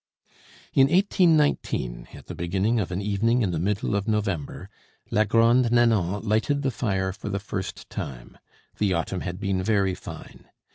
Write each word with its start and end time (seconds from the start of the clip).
In 0.73 0.87
1819, 0.87 2.07
at 2.15 2.25
the 2.25 2.33
beginning 2.33 2.79
of 2.79 2.91
an 2.91 3.03
evening 3.03 3.43
in 3.43 3.51
the 3.51 3.59
middle 3.59 3.95
of 3.95 4.07
November, 4.07 4.67
la 5.11 5.25
Grande 5.25 5.71
Nanon 5.71 6.27
lighted 6.27 6.63
the 6.63 6.71
fire 6.71 7.13
for 7.13 7.29
the 7.29 7.37
first 7.37 7.87
time. 7.87 8.35
The 8.79 8.93
autumn 8.95 9.21
had 9.21 9.39
been 9.39 9.61
very 9.61 9.93
fine. 9.93 10.45